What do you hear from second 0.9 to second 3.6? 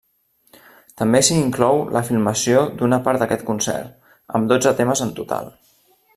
També s'hi inclou la filmació d'una part d'aquest